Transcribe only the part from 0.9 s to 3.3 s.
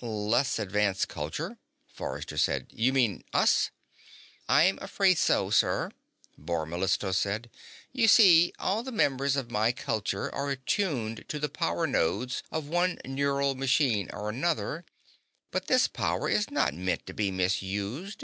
culture?" Forrester said. "You mean